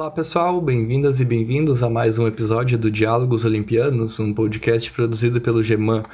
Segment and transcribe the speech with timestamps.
[0.00, 5.42] Olá pessoal, bem-vindas e bem-vindos a mais um episódio do Diálogos Olimpianos, um podcast produzido
[5.42, 6.04] pelo GEMAN.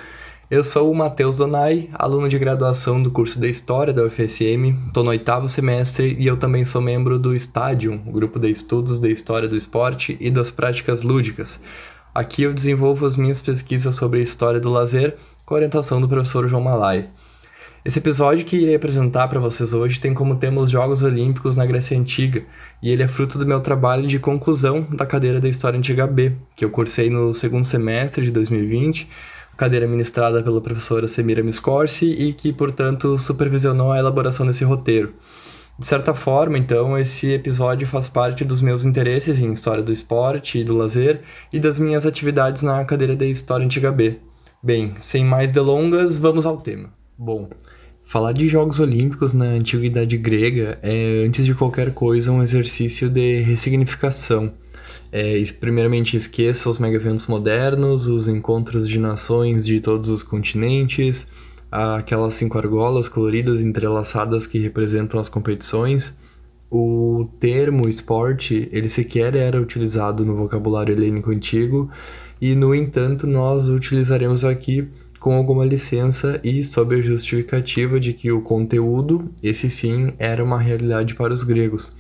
[0.50, 5.04] Eu sou o Matheus Donai, aluno de graduação do curso de História da UFSM, estou
[5.04, 9.08] no oitavo semestre e eu também sou membro do Stadium, o grupo de estudos de
[9.08, 11.60] História do Esporte e das Práticas Lúdicas.
[12.12, 16.48] Aqui eu desenvolvo as minhas pesquisas sobre a história do lazer com orientação do professor
[16.48, 17.08] João Malai.
[17.86, 21.64] Esse episódio que irei apresentar para vocês hoje tem como tema os Jogos Olímpicos na
[21.64, 22.44] Grécia Antiga,
[22.82, 26.32] e ele é fruto do meu trabalho de conclusão da cadeira da História Antiga B,
[26.54, 29.08] que eu cursei no segundo semestre de 2020,
[29.56, 35.14] cadeira ministrada pela professora Semira Miscorsi e que, portanto, supervisionou a elaboração desse roteiro.
[35.78, 40.58] De certa forma, então, esse episódio faz parte dos meus interesses em história do esporte
[40.58, 41.20] e do lazer
[41.52, 44.18] e das minhas atividades na cadeira da História Antiga B.
[44.62, 46.88] Bem, sem mais delongas, vamos ao tema.
[47.18, 47.50] Bom,
[48.08, 53.42] Falar de Jogos Olímpicos na antiguidade grega é, antes de qualquer coisa, um exercício de
[53.42, 54.54] ressignificação.
[55.10, 61.26] É, primeiramente, esqueça os mega-eventos modernos, os encontros de nações de todos os continentes,
[61.68, 66.16] aquelas cinco argolas coloridas entrelaçadas que representam as competições.
[66.70, 71.90] O termo esporte, ele sequer era utilizado no vocabulário helênico antigo,
[72.40, 74.88] e no entanto nós utilizaremos aqui
[75.26, 80.56] com alguma licença e sob a justificativa de que o conteúdo, esse sim, era uma
[80.56, 81.92] realidade para os gregos.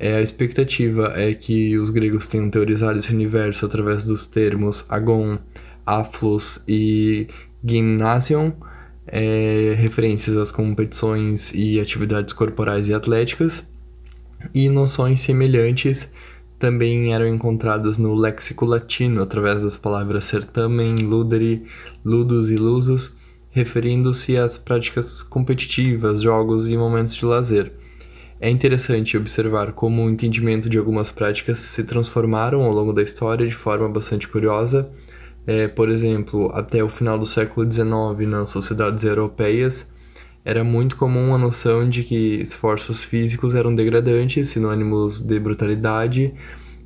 [0.00, 5.38] É, a expectativa é que os gregos tenham teorizado esse universo através dos termos agon,
[5.86, 7.28] aflos e
[7.64, 8.50] gymnasion,
[9.06, 13.62] é, referências às competições e atividades corporais e atléticas,
[14.52, 16.12] e noções semelhantes
[16.60, 21.64] também eram encontradas no léxico latino através das palavras certamen, ludere,
[22.04, 23.16] ludus e lusus,
[23.50, 27.72] referindo-se às práticas competitivas, jogos e momentos de lazer.
[28.38, 33.48] É interessante observar como o entendimento de algumas práticas se transformaram ao longo da história
[33.48, 34.90] de forma bastante curiosa.
[35.46, 39.90] É, por exemplo, até o final do século XIX, nas sociedades europeias,
[40.44, 46.32] era muito comum a noção de que esforços físicos eram degradantes, sinônimos de brutalidade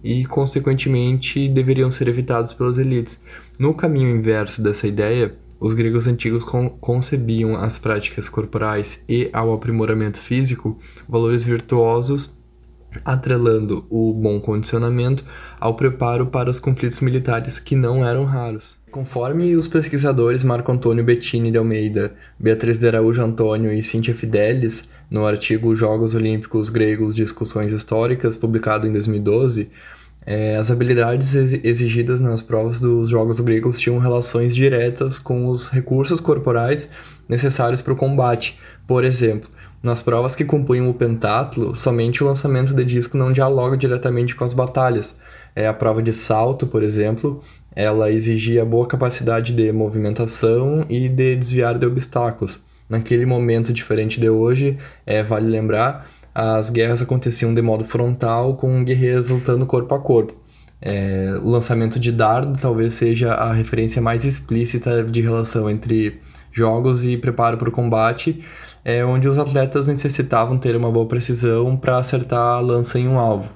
[0.04, 3.22] e, consequentemente, deveriam ser evitados pelas elites.
[3.58, 9.50] No caminho inverso dessa ideia, os gregos antigos con concebiam as práticas corporais e ao
[9.54, 10.78] aprimoramento físico
[11.08, 12.38] valores virtuosos,
[13.02, 15.24] atrelando o bom condicionamento
[15.58, 18.76] ao preparo para os conflitos militares que não eram raros.
[18.94, 24.88] Conforme os pesquisadores Marco Antônio Bettini de Almeida, Beatriz de Araújo Antônio e Cíntia Fidelis,
[25.10, 29.68] no artigo Jogos Olímpicos Gregos Discussões Históricas, publicado em 2012,
[30.24, 36.20] é, as habilidades exigidas nas provas dos Jogos Gregos tinham relações diretas com os recursos
[36.20, 36.88] corporais
[37.28, 38.60] necessários para o combate.
[38.86, 39.50] Por exemplo,
[39.84, 44.42] nas provas que compunham o pentatlo, somente o lançamento de disco não dialoga diretamente com
[44.42, 45.18] as batalhas.
[45.54, 47.42] É, a prova de salto, por exemplo,
[47.76, 52.62] ela exigia boa capacidade de movimentação e de desviar de obstáculos.
[52.88, 58.82] Naquele momento diferente de hoje, é, vale lembrar, as guerras aconteciam de modo frontal, com
[58.82, 60.34] guerreiros lutando corpo a corpo.
[60.80, 67.04] É, o lançamento de dardo talvez seja a referência mais explícita de relação entre jogos
[67.04, 68.42] e preparo para o combate,
[68.84, 73.18] é, onde os atletas necessitavam ter uma boa precisão para acertar a lança em um
[73.18, 73.48] alvo.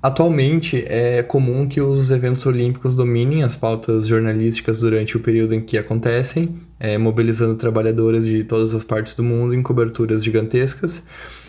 [0.00, 5.60] Atualmente, é comum que os eventos olímpicos dominem as pautas jornalísticas durante o período em
[5.60, 11.02] que acontecem, é, mobilizando trabalhadores de todas as partes do mundo em coberturas gigantescas.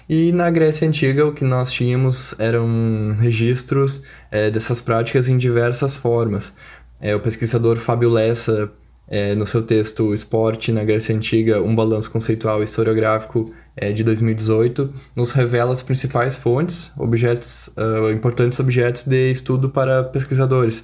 [0.10, 5.94] E na Grécia Antiga, o que nós tínhamos eram registros é, dessas práticas em diversas
[5.96, 6.52] formas.
[7.00, 8.72] É, o pesquisador Fábio Lessa,
[9.10, 14.94] é, no seu texto Esporte na Grécia Antiga, um balanço conceitual historiográfico, é, de 2018,
[15.16, 20.84] nos revela as principais fontes, objetos, uh, importantes objetos de estudo para pesquisadores.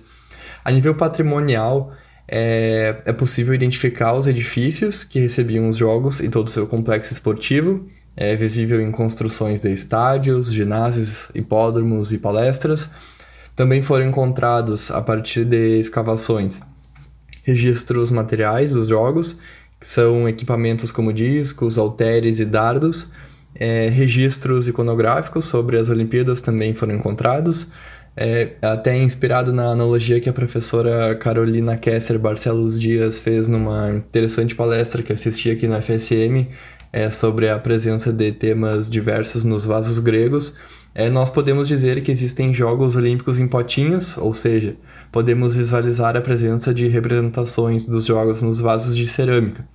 [0.64, 1.92] A nível patrimonial,
[2.28, 7.14] é, é possível identificar os edifícios que recebiam os jogos e todo o seu complexo
[7.14, 7.86] esportivo,
[8.18, 12.90] é visível em construções de estádios, ginásios, hipódromos e palestras.
[13.56, 16.62] Também foram encontrados, a partir de escavações,
[17.46, 19.40] registros materiais dos jogos
[19.80, 23.12] que são equipamentos como discos, halteres e dardos.
[23.58, 27.72] É, registros iconográficos sobre as Olimpíadas também foram encontrados,
[28.18, 34.54] é, até inspirado na analogia que a professora Carolina Kesser Barcelos Dias fez numa interessante
[34.56, 36.48] palestra que assisti aqui na FSM
[36.96, 40.56] é, sobre a presença de temas diversos nos vasos gregos.
[40.94, 44.78] É, nós podemos dizer que existem Jogos Olímpicos em potinhos, ou seja,
[45.12, 49.68] podemos visualizar a presença de representações dos jogos nos vasos de cerâmica.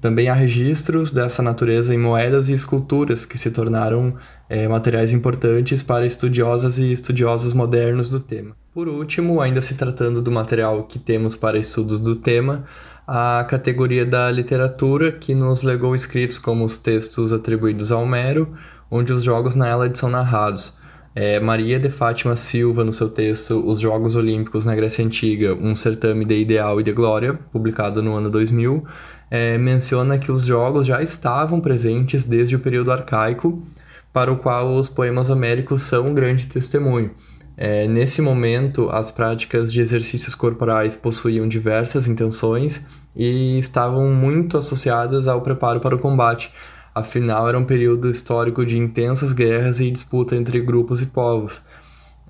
[0.00, 4.14] Também há registros dessa natureza em moedas e esculturas que se tornaram
[4.48, 8.56] é, materiais importantes para estudiosas e estudiosos modernos do tema.
[8.72, 12.64] Por último, ainda se tratando do material que temos para estudos do tema,
[13.06, 18.52] a categoria da literatura, que nos legou escritos como os textos atribuídos a Homero,
[18.90, 20.72] onde os jogos na Hélade são narrados.
[21.14, 25.76] É, Maria de Fátima Silva, no seu texto Os Jogos Olímpicos na Grécia Antiga, um
[25.76, 28.82] certame de ideal e de glória, publicado no ano 2000,
[29.30, 33.62] é, menciona que os jogos já estavam presentes desde o período arcaico,
[34.10, 37.10] para o qual os poemas homéricos são um grande testemunho.
[37.56, 42.82] É, nesse momento, as práticas de exercícios corporais possuíam diversas intenções
[43.14, 46.52] e estavam muito associadas ao preparo para o combate,
[46.94, 51.62] afinal era um período histórico de intensas guerras e disputa entre grupos e povos.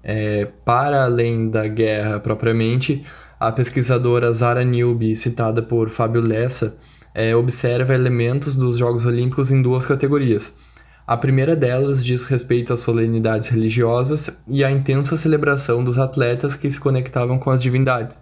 [0.02, 3.04] É, para além da guerra propriamente,
[3.38, 6.76] a pesquisadora Zara Newby, citada por Fábio Lessa,
[7.14, 10.52] é, observa elementos dos Jogos Olímpicos em duas categorias–
[11.06, 16.70] a primeira delas diz respeito às solenidades religiosas e à intensa celebração dos atletas que
[16.70, 18.18] se conectavam com as divindades.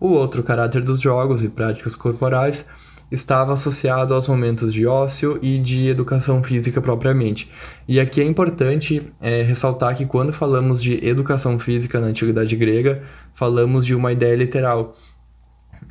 [0.00, 2.66] O outro caráter dos jogos e práticas corporais
[3.10, 7.50] estava associado aos momentos de ócio e de educação física propriamente.
[7.86, 13.02] E aqui é importante é, ressaltar que quando falamos de educação física na antiguidade grega,
[13.34, 14.96] falamos de uma ideia literal.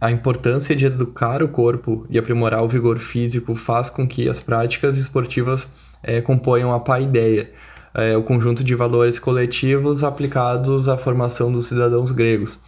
[0.01, 4.39] A importância de educar o corpo e aprimorar o vigor físico faz com que as
[4.39, 5.67] práticas esportivas
[6.03, 7.49] é, componham a paideia,
[7.93, 12.59] é, o conjunto de valores coletivos aplicados à formação dos cidadãos gregos.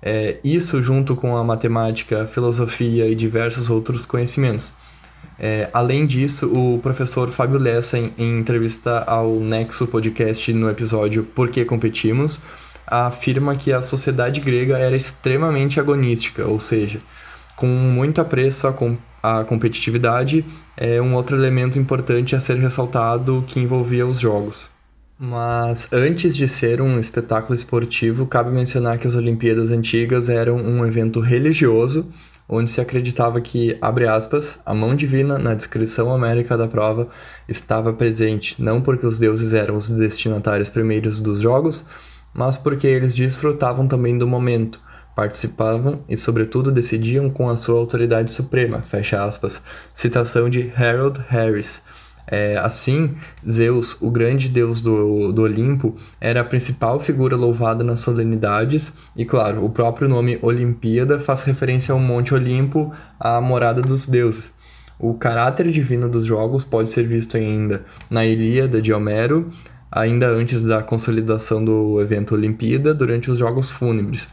[0.00, 4.74] É, isso junto com a matemática, filosofia e diversos outros conhecimentos.
[5.38, 11.48] É, além disso, o professor Fábio Lessa, em, entrevista ao Nexo Podcast no episódio Por
[11.48, 12.40] que Competimos,
[12.86, 17.00] afirma que a sociedade grega era extremamente agonística, ou seja,
[17.56, 18.74] com muito apreço a,
[19.24, 20.44] a competitividade
[20.76, 24.68] é um outro elemento importante a ser ressaltado que envolvia os jogos.
[25.18, 30.84] Mas antes de ser um espetáculo esportivo, cabe mencionar que as Olimpíadas antigas eram um
[30.84, 32.06] evento religioso,
[32.46, 37.08] onde se acreditava que, abre aspas, a mão divina na descrição homérica da prova
[37.48, 41.86] estava presente, não porque os deuses eram os destinatários primeiros dos jogos,
[42.34, 44.78] mas porque eles desfrutavam também do momento,
[45.14, 49.62] participavam e, sobretudo, decidiam com a sua autoridade suprema, fecha aspas,
[49.92, 51.82] citação de Harold Harris.
[52.26, 53.14] É, assim,
[53.48, 59.24] Zeus, o grande deus do, do Olimpo, era a principal figura louvada nas solenidades, e
[59.24, 64.54] claro, o próprio nome Olimpíada faz referência ao Monte Olimpo, a morada dos deuses.
[64.98, 69.48] O caráter divino dos jogos pode ser visto ainda na Ilíada de Homero,
[69.90, 74.26] ainda antes da consolidação do evento Olimpíada, durante os Jogos Fúnebres.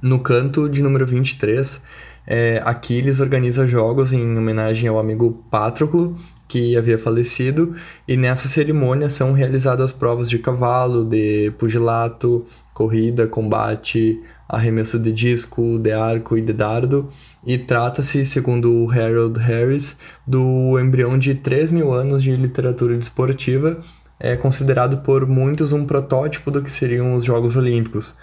[0.00, 1.82] No canto de número 23,
[2.26, 6.16] é, Aquiles organiza jogos em homenagem ao amigo Patroclo,
[6.48, 7.74] que havia falecido,
[8.06, 15.78] e nessa cerimônia são realizadas provas de cavalo, de pugilato, corrida, combate, arremesso de disco,
[15.78, 17.08] de arco e de dardo,
[17.44, 19.96] e trata-se, segundo Harold Harris,
[20.26, 23.80] do embrião de 3 mil anos de literatura desportiva,
[24.18, 28.14] é considerado por muitos um protótipo do que seriam os Jogos Olímpicos.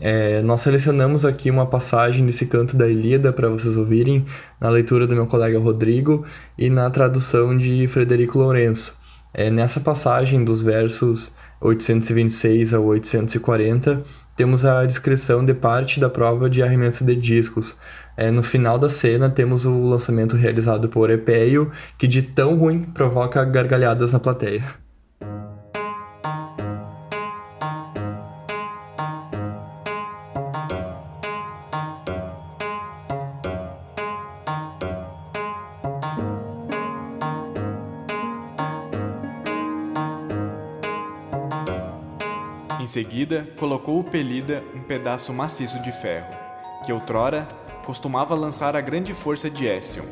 [0.00, 4.24] É, nós selecionamos aqui uma passagem desse canto da Ilíada para vocês ouvirem,
[4.58, 6.24] na leitura do meu colega Rodrigo
[6.56, 8.98] e na tradução de Frederico Lourenço.
[9.34, 14.02] É, nessa passagem dos versos 826 a 840,
[14.34, 17.76] temos a descrição de parte da prova de arremesso de discos.
[18.16, 22.82] É, no final da cena, temos o lançamento realizado por Epeio, que de tão ruim
[22.82, 24.64] provoca gargalhadas na plateia.
[42.90, 46.34] Seguida, colocou o Pelida um pedaço maciço de ferro,
[46.84, 47.46] que outrora
[47.86, 50.04] costumava lançar a grande força de Ésion.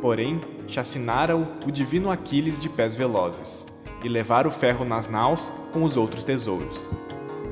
[0.00, 3.66] Porém, chacinara-o o divino Aquiles de pés velozes,
[4.04, 6.92] e levar o ferro nas naus com os outros tesouros.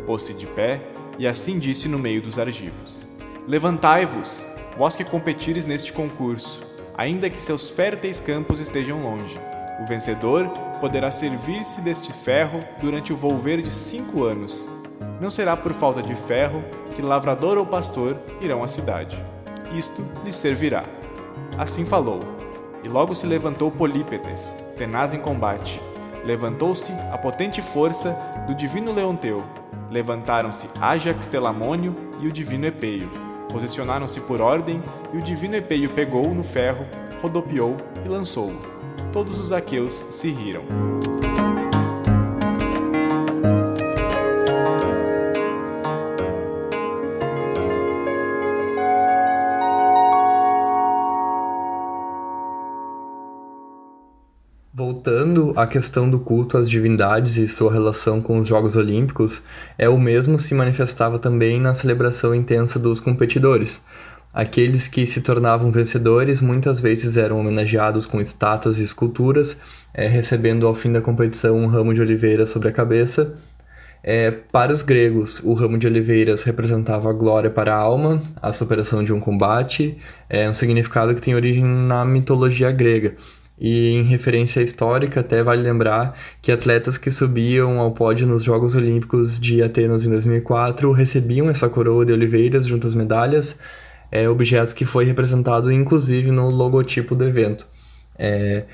[0.07, 0.81] Pôs-se de pé,
[1.19, 3.05] e assim disse no meio dos argivos:
[3.49, 4.47] Levantai-vos,
[4.77, 6.63] vós que competires neste concurso,
[6.97, 9.39] ainda que seus férteis campos estejam longe.
[9.81, 10.47] O vencedor
[10.79, 14.69] poderá servir-se deste ferro durante o volver de cinco anos.
[15.19, 16.63] Não será por falta de ferro
[16.95, 19.23] que lavrador ou pastor irão à cidade.
[19.75, 20.83] Isto lhes servirá.
[21.57, 22.21] Assim falou.
[22.85, 25.81] E logo se levantou Polípetes, tenaz em combate.
[26.25, 28.15] Levantou-se a potente força
[28.47, 29.43] do divino Leonteu.
[29.91, 33.11] Levantaram-se Ajax Telamônio e o divino Epeio.
[33.51, 34.83] Posicionaram-se por ordem
[35.13, 36.87] e o divino Epeio pegou no ferro,
[37.23, 38.80] rodopiou e lançou-o
[39.13, 40.65] todos os aqueus se riram.
[54.73, 59.43] Voltando à questão do culto às divindades e sua relação com os Jogos Olímpicos,
[59.77, 63.83] é o mesmo se manifestava também na celebração intensa dos competidores.
[64.33, 69.57] Aqueles que se tornavam vencedores muitas vezes eram homenageados com estátuas e esculturas,
[69.93, 73.35] é, recebendo ao fim da competição um ramo de oliveira sobre a cabeça.
[74.03, 78.53] É, para os gregos, o ramo de oliveiras representava a glória para a alma, a
[78.53, 83.15] superação de um combate, é um significado que tem origem na mitologia grega.
[83.61, 88.75] E em referência histórica, até vale lembrar que atletas que subiam ao pódio nos Jogos
[88.75, 93.61] Olímpicos de Atenas em 2004 recebiam essa coroa de oliveiras junto às medalhas,
[94.11, 97.67] é, objetos que foi representado inclusive no logotipo do evento.
[98.19, 98.65] É,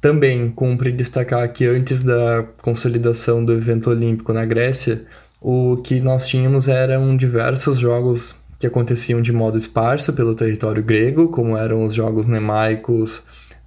[0.00, 5.04] também cumpre destacar que antes da consolidação do evento olímpico na Grécia,
[5.40, 11.28] o que nós tínhamos eram diversos jogos que aconteciam de modo esparso pelo território grego,
[11.28, 13.18] como eram os jogos nemaicos,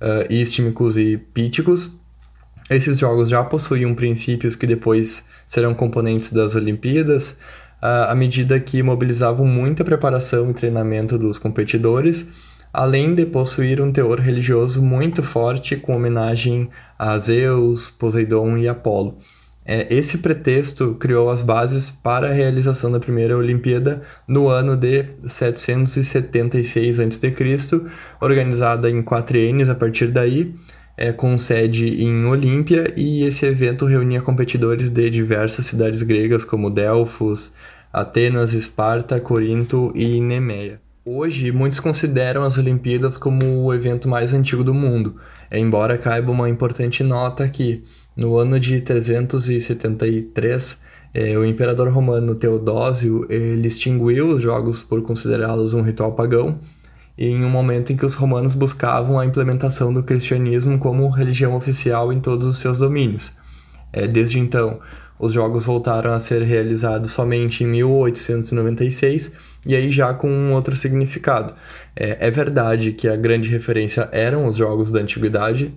[0.02, 1.98] uh, istmicos e píticos.
[2.70, 7.38] Esses jogos já possuíam princípios que depois serão componentes das Olimpíadas,
[7.82, 12.28] à medida que mobilizavam muita preparação e treinamento dos competidores,
[12.72, 19.18] além de possuir um teor religioso muito forte com homenagem a Zeus, Poseidon e Apolo.
[19.64, 25.06] É, esse pretexto criou as bases para a realização da primeira Olimpíada no ano de
[25.24, 27.36] 776 a.C.,
[28.20, 30.56] organizada em quatriênios a partir daí,
[30.98, 36.70] é, com sede em Olímpia, e esse evento reunia competidores de diversas cidades gregas como
[36.70, 37.54] Delfos,
[37.94, 40.80] Atenas, Esparta, Corinto e Nemeia.
[41.04, 45.18] Hoje, muitos consideram as Olimpíadas como o evento mais antigo do mundo,
[45.52, 47.84] embora caiba uma importante nota aqui.
[48.16, 50.80] No ano de 373,
[51.14, 56.60] eh, o imperador romano Teodósio ele extinguiu os jogos por considerá-los um ritual pagão,
[57.18, 62.14] em um momento em que os romanos buscavam a implementação do cristianismo como religião oficial
[62.14, 63.34] em todos os seus domínios.
[63.92, 64.80] Eh, desde então,
[65.22, 69.32] os jogos voltaram a ser realizados somente em 1896
[69.66, 71.54] e aí já com um outro significado.
[71.96, 75.72] É, é verdade que a grande referência eram os jogos da antiguidade,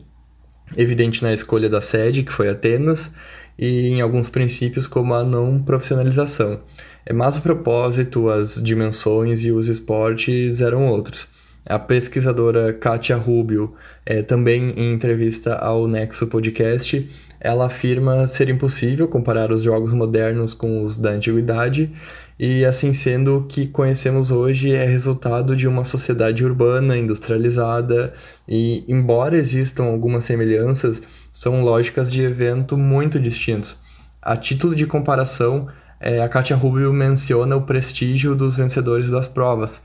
[0.76, 3.12] evidente na escolha da sede, que foi Atenas,
[3.58, 6.60] e em alguns princípios como a não profissionalização.
[7.04, 11.28] É, mas o propósito, as dimensões e os esportes eram outros.
[11.66, 13.74] A pesquisadora Katia Rubio,
[14.04, 17.08] é, também em entrevista ao Nexo Podcast,
[17.44, 21.92] ela afirma ser impossível comparar os jogos modernos com os da antiguidade,
[22.38, 28.14] e assim sendo, o que conhecemos hoje é resultado de uma sociedade urbana, industrializada,
[28.48, 33.78] e embora existam algumas semelhanças, são lógicas de evento muito distintos.
[34.22, 35.68] A título de comparação,
[36.00, 39.82] é, a Katia Rubio menciona o prestígio dos vencedores das provas.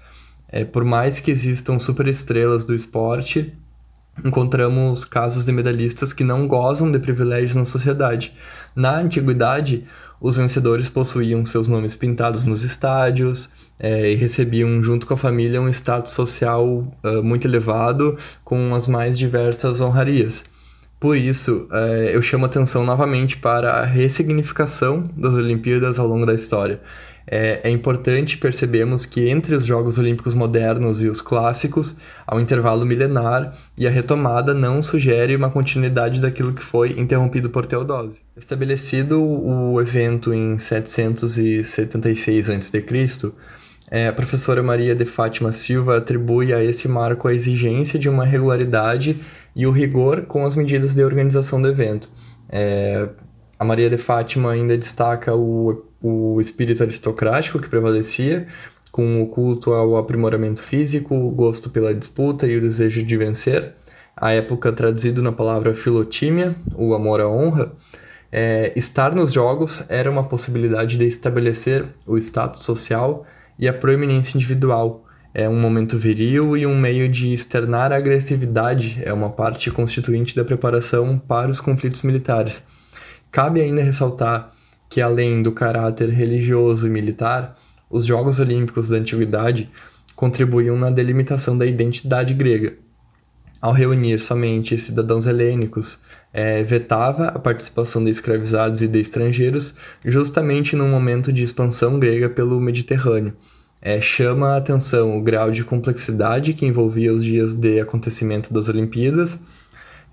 [0.47, 3.53] É, por mais que existam superestrelas do esporte,
[4.25, 8.33] encontramos casos de medalhistas que não gozam de privilégios na sociedade.
[8.75, 9.85] Na antiguidade,
[10.21, 13.49] os vencedores possuíam seus nomes pintados nos estádios
[13.79, 18.87] é, e recebiam, junto com a família, um status social uh, muito elevado, com as
[18.87, 20.43] mais diversas honrarias.
[20.99, 26.33] Por isso, é, eu chamo atenção novamente para a ressignificação das Olimpíadas ao longo da
[26.33, 26.81] história
[27.31, 31.95] é, é importante percebermos que entre os Jogos Olímpicos modernos e os clássicos
[32.25, 37.51] há um intervalo milenar e a retomada não sugere uma continuidade daquilo que foi interrompido
[37.51, 38.23] por Teodósio.
[38.35, 42.85] Estabelecido o evento em 776 a.C.,
[43.91, 48.23] é, a professora Maria de Fátima Silva atribui a esse marco a exigência de uma
[48.23, 49.19] regularidade
[49.55, 52.07] e o rigor com as medidas de organização do evento.
[52.49, 53.09] É,
[53.59, 58.47] a Maria de Fátima ainda destaca o o espírito aristocrático que prevalecia,
[58.91, 63.73] com o culto ao aprimoramento físico, o gosto pela disputa e o desejo de vencer.
[64.15, 67.71] A época traduzido na palavra filotímia, o amor à honra,
[68.31, 73.25] é, estar nos jogos era uma possibilidade de estabelecer o status social
[73.57, 75.05] e a proeminência individual.
[75.33, 80.35] É um momento viril e um meio de externar a agressividade, é uma parte constituinte
[80.35, 82.63] da preparação para os conflitos militares.
[83.31, 84.51] Cabe ainda ressaltar
[84.89, 87.55] que além do caráter religioso e militar,
[87.89, 89.69] os Jogos Olímpicos da Antiguidade
[90.15, 92.73] contribuíam na delimitação da identidade grega.
[93.61, 96.01] Ao reunir somente cidadãos helênicos,
[96.33, 102.29] é, vetava a participação de escravizados e de estrangeiros, justamente num momento de expansão grega
[102.29, 103.33] pelo Mediterrâneo.
[103.81, 108.67] É, chama a atenção o grau de complexidade que envolvia os dias de acontecimento das
[108.69, 109.39] Olimpíadas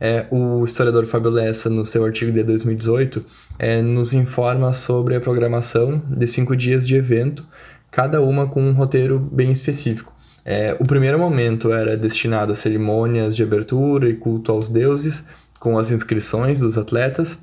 [0.00, 3.24] é, o historiador Fábio Lessa, no seu artigo de 2018,
[3.58, 7.46] é, nos informa sobre a programação de cinco dias de evento,
[7.90, 10.14] cada uma com um roteiro bem específico.
[10.44, 15.24] É, o primeiro momento era destinado a cerimônias de abertura e culto aos deuses,
[15.58, 17.38] com as inscrições dos atletas.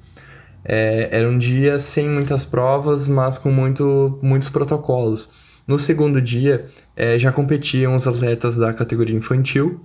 [0.63, 5.29] É, era um dia sem muitas provas, mas com muito, muitos protocolos.
[5.67, 9.81] No segundo dia, é, já competiam os atletas da categoria infantil,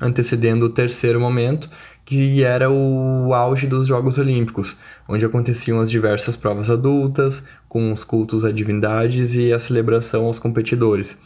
[0.00, 1.70] antecedendo o terceiro momento,
[2.04, 4.76] que era o auge dos Jogos Olímpicos,
[5.08, 10.38] onde aconteciam as diversas provas adultas, com os cultos a divindades e a celebração aos
[10.38, 11.18] competidores.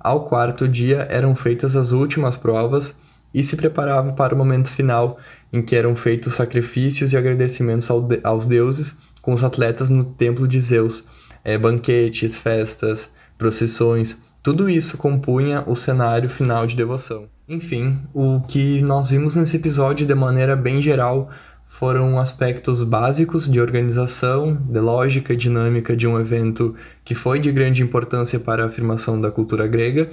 [0.00, 2.96] Ao quarto dia eram feitas as últimas provas
[3.32, 5.18] e se preparava para o momento final,
[5.52, 7.88] em que eram feitos sacrifícios e agradecimentos
[8.22, 11.06] aos deuses com os atletas no templo de Zeus,
[11.42, 17.33] é, banquetes, festas, procissões, tudo isso compunha o cenário final de devoção.
[17.46, 21.28] Enfim, o que nós vimos nesse episódio de maneira bem geral
[21.66, 26.74] foram aspectos básicos de organização, de lógica dinâmica de um evento
[27.04, 30.08] que foi de grande importância para a afirmação da cultura grega,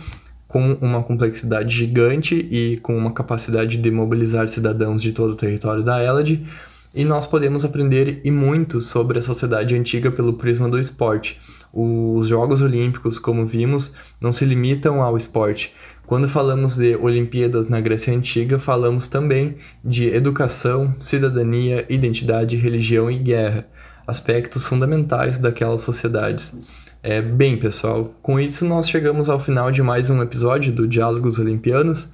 [0.45, 5.83] com uma complexidade gigante e com uma capacidade de mobilizar cidadãos de todo o território
[5.83, 6.45] da Hélade,
[6.93, 11.39] e nós podemos aprender e muito sobre a sociedade antiga pelo prisma do esporte.
[11.71, 15.73] Os Jogos Olímpicos, como vimos, não se limitam ao esporte.
[16.11, 23.17] Quando falamos de Olimpíadas na Grécia Antiga, falamos também de educação, cidadania, identidade, religião e
[23.17, 23.65] guerra,
[24.05, 26.53] aspectos fundamentais daquelas sociedades.
[27.01, 31.39] É, bem, pessoal, com isso nós chegamos ao final de mais um episódio do Diálogos
[31.39, 32.11] Olimpianos.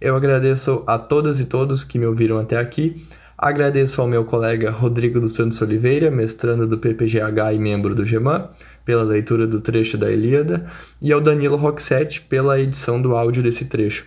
[0.00, 3.04] Eu agradeço a todas e todos que me ouviram até aqui.
[3.36, 8.48] Agradeço ao meu colega Rodrigo dos Santos Oliveira, mestrando do PPGH e membro do GEMAN,
[8.84, 13.66] pela leitura do trecho da Ilíada, e ao Danilo Roxette pela edição do áudio desse
[13.66, 14.06] trecho.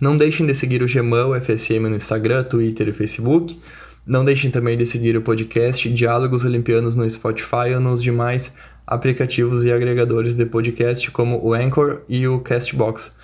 [0.00, 3.58] Não deixem de seguir o GEMAN, o FSM no Instagram, Twitter e Facebook.
[4.06, 9.64] Não deixem também de seguir o podcast Diálogos Olimpianos no Spotify ou nos demais aplicativos
[9.64, 13.14] e agregadores de podcast como o Anchor e o Castbox.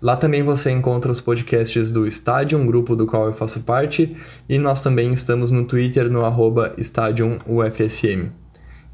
[0.00, 4.14] Lá também você encontra os podcasts do Stadium, grupo do qual eu faço parte,
[4.46, 8.45] e nós também estamos no Twitter no arroba StadiumUFSM.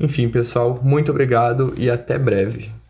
[0.02, 2.81] Enfim, pessoal, muito obrigado e até breve.